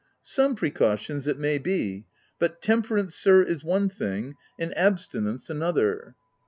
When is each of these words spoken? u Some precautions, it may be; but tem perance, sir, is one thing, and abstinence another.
u 0.01 0.03
Some 0.23 0.55
precautions, 0.55 1.27
it 1.27 1.37
may 1.37 1.59
be; 1.59 2.07
but 2.39 2.59
tem 2.59 2.81
perance, 2.81 3.11
sir, 3.11 3.43
is 3.43 3.63
one 3.63 3.87
thing, 3.87 4.33
and 4.57 4.75
abstinence 4.75 5.47
another. 5.47 6.15